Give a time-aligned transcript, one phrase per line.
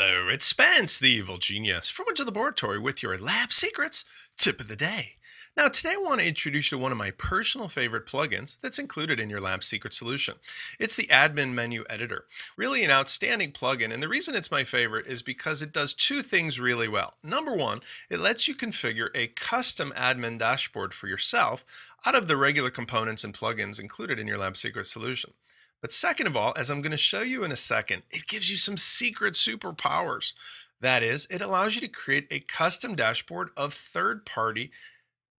[0.00, 4.06] it's Spence, the evil genius, from the Laboratory with your lab secrets
[4.38, 5.16] tip of the day.
[5.54, 8.78] Now, today I want to introduce you to one of my personal favorite plugins that's
[8.78, 10.36] included in your lab secret solution.
[10.80, 12.24] It's the Admin Menu Editor.
[12.56, 16.22] Really an outstanding plugin, and the reason it's my favorite is because it does two
[16.22, 17.14] things really well.
[17.22, 21.66] Number one, it lets you configure a custom admin dashboard for yourself
[22.06, 25.34] out of the regular components and plugins included in your lab secret solution.
[25.82, 28.48] But second of all, as I'm going to show you in a second, it gives
[28.48, 30.32] you some secret superpowers.
[30.80, 34.70] That is, it allows you to create a custom dashboard of third party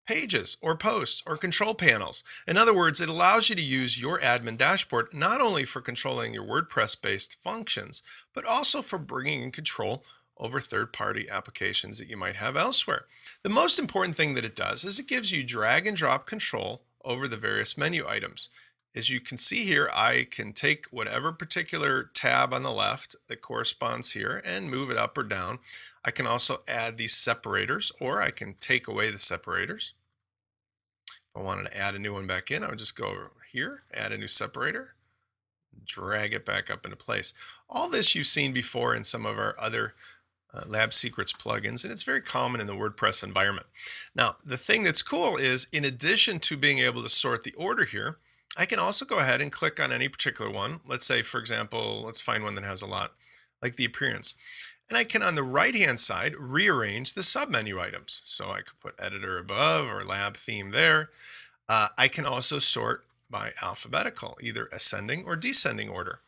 [0.05, 2.25] pages or posts or control panels.
[2.45, 6.33] In other words, it allows you to use your admin dashboard not only for controlling
[6.33, 10.03] your WordPress based functions, but also for bringing in control
[10.37, 13.05] over third party applications that you might have elsewhere.
[13.43, 16.83] The most important thing that it does is it gives you drag and drop control
[17.05, 18.49] over the various menu items.
[18.95, 23.41] As you can see here, I can take whatever particular tab on the left that
[23.41, 25.59] corresponds here and move it up or down.
[26.05, 29.93] I can also add these separators or I can take away the separators.
[31.07, 33.83] If I wanted to add a new one back in, I would just go here,
[33.91, 34.93] add a new separator,
[35.85, 37.33] drag it back up into place.
[37.67, 39.95] All this you've seen before in some of our other
[40.53, 43.65] uh, Lab Secrets plugins, and it's very common in the WordPress environment.
[44.13, 47.85] Now, the thing that's cool is in addition to being able to sort the order
[47.85, 48.17] here,
[48.55, 50.81] I can also go ahead and click on any particular one.
[50.87, 53.11] Let's say, for example, let's find one that has a lot,
[53.61, 54.35] like the appearance.
[54.89, 58.21] And I can, on the right-hand side, rearrange the submenu items.
[58.25, 61.09] So I could put editor above or lab theme there.
[61.67, 66.19] Uh, I can also sort by alphabetical, either ascending or descending order.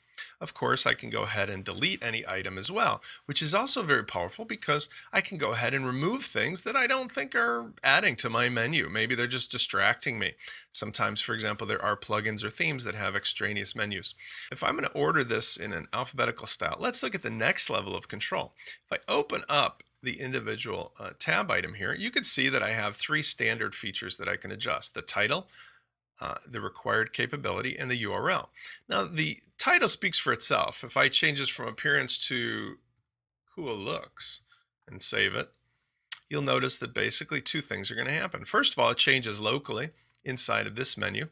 [0.41, 3.83] Of course, I can go ahead and delete any item as well, which is also
[3.83, 7.73] very powerful because I can go ahead and remove things that I don't think are
[7.83, 8.89] adding to my menu.
[8.89, 10.33] Maybe they're just distracting me.
[10.71, 14.15] Sometimes, for example, there are plugins or themes that have extraneous menus.
[14.51, 17.69] If I'm going to order this in an alphabetical style, let's look at the next
[17.69, 18.53] level of control.
[18.89, 22.71] If I open up the individual uh, tab item here, you can see that I
[22.71, 24.93] have three standard features that I can adjust.
[24.93, 25.47] The title,
[26.21, 28.47] uh, the required capability, and the URL.
[28.87, 30.83] Now, the title speaks for itself.
[30.83, 32.77] If I change this from appearance to
[33.53, 34.41] cool looks
[34.87, 35.49] and save it,
[36.29, 38.45] you'll notice that basically two things are going to happen.
[38.45, 39.89] First of all, it changes locally
[40.23, 41.27] inside of this menu,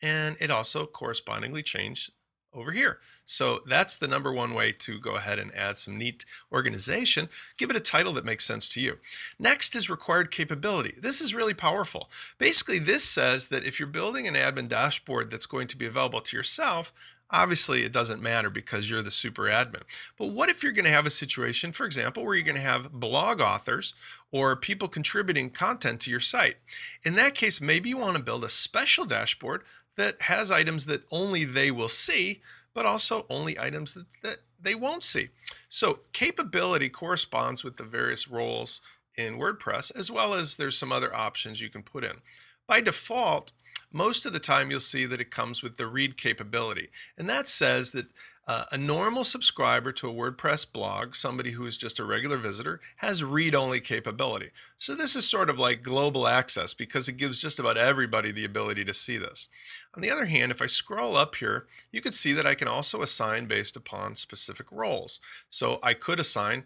[0.00, 2.10] and it also correspondingly changes
[2.54, 2.98] over here.
[3.24, 7.28] So that's the number one way to go ahead and add some neat organization.
[7.56, 8.98] Give it a title that makes sense to you.
[9.38, 10.94] Next is required capability.
[11.00, 12.10] This is really powerful.
[12.38, 16.20] Basically, this says that if you're building an admin dashboard that's going to be available
[16.20, 16.92] to yourself,
[17.32, 19.82] Obviously, it doesn't matter because you're the super admin.
[20.18, 22.60] But what if you're going to have a situation, for example, where you're going to
[22.60, 23.94] have blog authors
[24.30, 26.56] or people contributing content to your site?
[27.02, 29.62] In that case, maybe you want to build a special dashboard
[29.96, 32.40] that has items that only they will see,
[32.74, 35.28] but also only items that, that they won't see.
[35.68, 38.80] So capability corresponds with the various roles
[39.16, 42.18] in WordPress, as well as there's some other options you can put in.
[42.66, 43.52] By default,
[43.92, 46.88] most of the time you'll see that it comes with the read capability.
[47.18, 48.06] And that says that
[48.46, 52.80] uh, a normal subscriber to a WordPress blog, somebody who is just a regular visitor,
[52.96, 54.50] has read only capability.
[54.76, 58.44] So this is sort of like global access because it gives just about everybody the
[58.44, 59.46] ability to see this.
[59.94, 62.66] On the other hand, if I scroll up here, you can see that I can
[62.66, 65.20] also assign based upon specific roles.
[65.48, 66.64] So I could assign,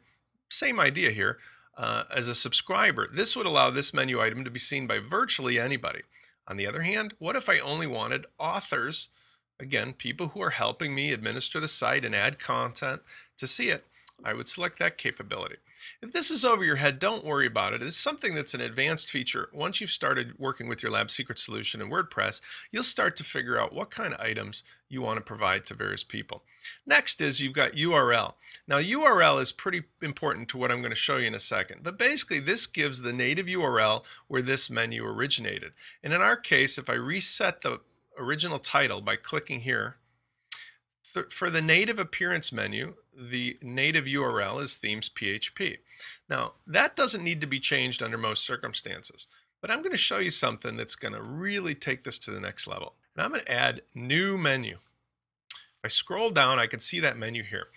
[0.49, 1.39] same idea here,
[1.77, 3.07] uh, as a subscriber.
[3.13, 6.01] This would allow this menu item to be seen by virtually anybody.
[6.49, 9.11] On the other hand, what if I only wanted authors
[9.59, 13.03] Again, people who are helping me administer the site and add content
[13.39, 13.85] to see it,
[14.25, 15.57] I would select that capability.
[16.03, 17.83] If this is over your head, don't worry about it.
[17.83, 19.49] It's something that's an advanced feature.
[19.53, 22.41] Once you've started working with your Lab Secret solution in WordPress,
[22.71, 26.05] you'll start to figure out what kind of items you want to provide to various
[26.05, 26.43] people.
[26.87, 28.35] Next is you've got URL.
[28.67, 31.83] Now URL is pretty important to what I'm going to show you in a second,
[31.83, 35.73] but basically this gives the native URL where this menu originated.
[36.03, 37.81] And in our case, if I reset the
[38.19, 39.97] original title by clicking here.
[41.05, 45.79] Th for the native appearance menu, the native URL is themes PHP.
[46.29, 49.27] Now, that doesn't need to be changed under most circumstances,
[49.61, 52.41] but I'm going to show you something that's going to really take this to the
[52.41, 52.95] next level.
[53.15, 54.79] And I'm going to add new menu.
[55.49, 57.69] If I scroll down, I can see that menu here.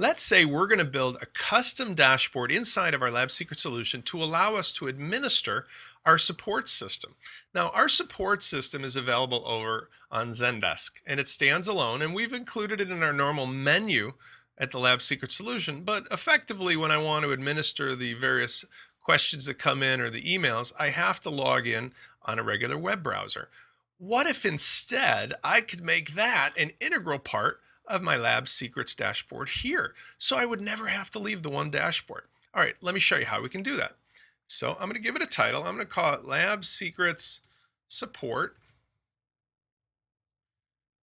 [0.00, 4.00] Let's say we're going to build a custom dashboard inside of our Lab Secret solution
[4.04, 5.66] to allow us to administer
[6.06, 7.16] our support system.
[7.54, 12.32] Now, our support system is available over on Zendesk, and it stands alone, and we've
[12.32, 14.14] included it in our normal menu
[14.56, 15.82] at the Lab Secret solution.
[15.82, 18.64] But effectively, when I want to administer the various
[19.02, 21.92] questions that come in or the emails, I have to log in
[22.24, 23.50] on a regular web browser.
[23.98, 27.60] What if instead I could make that an integral part
[27.90, 29.94] of my lab secrets dashboard here.
[30.16, 32.24] So I would never have to leave the one dashboard.
[32.54, 33.92] All right, let me show you how we can do that.
[34.46, 35.64] So I'm going to give it a title.
[35.64, 37.40] I'm going to call it Lab Secrets
[37.88, 38.56] Support.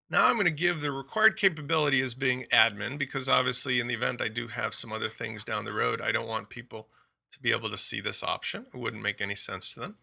[0.10, 3.94] Now I'm going to give the required capability as being admin because obviously in the
[3.94, 6.88] event I do have some other things down the road, I don't want people
[7.31, 8.68] to be able to see this option.
[8.74, 9.98] It wouldn't make any sense to them.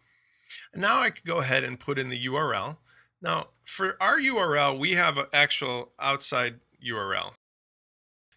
[0.73, 2.77] And now I could go ahead and put in the URL.
[3.21, 7.33] Now for our URL, we have an actual outside URL.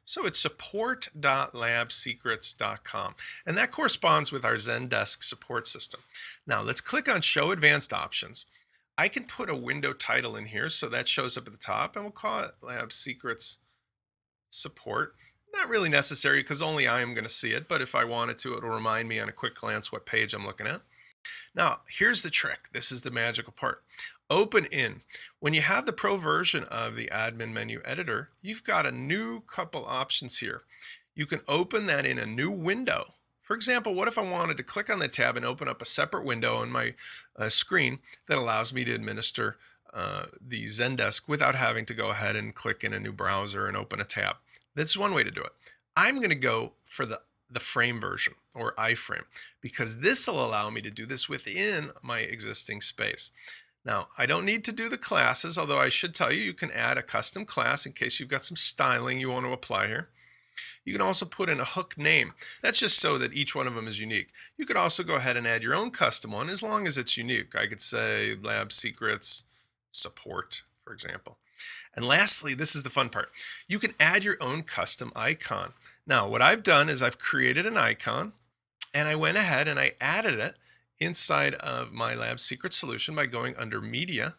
[0.04, 3.14] So it's support.labsecrets.com.
[3.46, 6.00] And that corresponds with our Zendesk support system.
[6.46, 8.46] Now let's click on Show Advanced Options.
[8.96, 11.94] I can put a window title in here so that shows up at the top
[11.94, 13.58] and we'll call it Lab Secrets
[14.48, 15.12] Support.
[15.54, 18.38] Not really necessary because only I am going to see it, but if I wanted
[18.38, 20.80] to, it'll remind me on a quick glance what page I'm looking at.
[21.54, 22.70] Now, here's the trick.
[22.72, 23.82] This is the magical part.
[24.30, 25.02] Open in.
[25.40, 29.40] When you have the pro version of the admin menu editor, you've got a new
[29.40, 30.62] couple options here.
[31.14, 33.14] You can open that in a new window
[33.48, 35.86] for example, what if I wanted to click on the tab and open up a
[35.86, 36.92] separate window on my
[37.34, 39.56] uh, screen that allows me to administer
[39.94, 43.74] uh, the Zendesk without having to go ahead and click in a new browser and
[43.74, 44.36] open a tab?
[44.74, 45.52] That's one way to do it.
[45.96, 49.24] I'm going to go for the the frame version or iframe
[49.62, 53.30] because this will allow me to do this within my existing space.
[53.88, 56.70] Now, I don't need to do the classes, although I should tell you, you can
[56.72, 60.10] add a custom class in case you've got some styling you want to apply here.
[60.84, 62.34] You can also put in a hook name.
[62.60, 64.28] That's just so that each one of them is unique.
[64.58, 67.16] You could also go ahead and add your own custom one as long as it's
[67.16, 67.56] unique.
[67.56, 69.44] I could say lab secrets
[69.90, 71.38] support, for example.
[71.96, 73.30] And lastly, this is the fun part.
[73.68, 75.72] You can add your own custom icon.
[76.06, 78.34] Now, what I've done is I've created an icon
[78.92, 80.58] and I went ahead and I added it
[81.00, 84.34] inside of my lab secret solution by going under media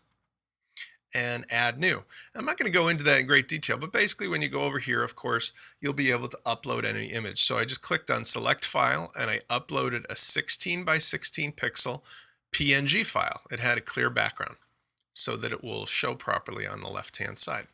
[1.13, 2.03] and add new.
[2.35, 4.63] I'm not going to go into that in great detail, but basically when you go
[4.63, 7.43] over here, of course, you'll be able to upload any image.
[7.43, 12.01] So I just clicked on select file and I uploaded a 16 by 16 pixel
[12.51, 13.41] PNG file.
[13.51, 14.57] It had a clear background
[15.13, 17.67] so that it will show properly on the left-hand side.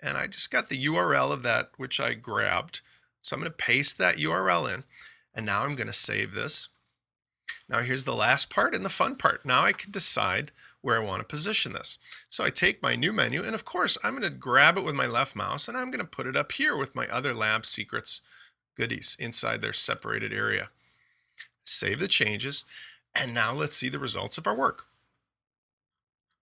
[0.00, 2.80] And I just got the URL of that, which I grabbed.
[3.22, 4.84] So I'm going to paste that URL in.
[5.34, 6.68] And now I'm going to save this.
[7.68, 9.44] Now here's the last part and the fun part.
[9.44, 10.52] Now I can decide
[10.82, 11.98] where I want to position this.
[12.28, 14.94] So I take my new menu and of course I'm going to grab it with
[14.94, 17.64] my left mouse and I'm going to put it up here with my other lab
[17.64, 18.20] secrets
[18.76, 20.68] goodies inside their separated area.
[21.64, 22.64] Save the changes
[23.14, 24.86] and now let's see the results of our work.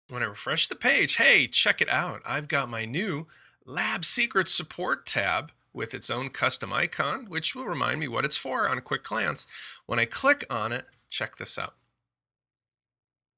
[0.09, 2.21] When I refresh the page, hey, check it out.
[2.27, 3.29] I've got my new
[3.65, 8.37] Lab Secrets Support tab with its own custom icon, which will remind me what it's
[8.37, 9.47] for on a quick glance.
[9.87, 11.75] When I click on it, check this out.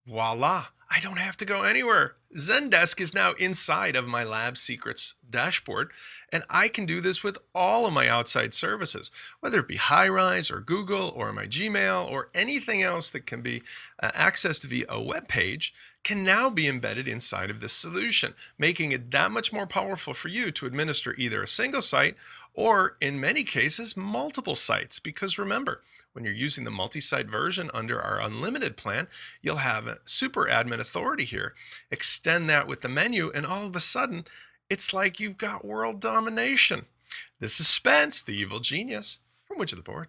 [0.06, 2.14] Voila, I don't have to go anywhere.
[2.37, 5.91] Zendesk is now inside of my Lab Secrets dashboard,
[6.32, 9.11] and I can do this with all of my outside services,
[9.41, 13.62] whether it be Highrise or Google or my Gmail or anything else that can be
[14.00, 15.75] uh, accessed via a web page
[16.05, 20.28] can now be embedded inside of this solution, making it that much more powerful for
[20.28, 22.14] you to administer either a single site
[22.52, 25.00] or in many cases, multiple sites.
[25.00, 25.80] Because remember,
[26.12, 29.09] when you're using the multi-site version under our unlimited plan,
[29.42, 31.55] you'll have a super admin authority here.
[31.91, 34.25] Extend that with the menu, and all of a sudden,
[34.69, 36.87] it's like you've got world domination.
[37.41, 40.03] This is Spence, the evil genius, from Witch of the Board.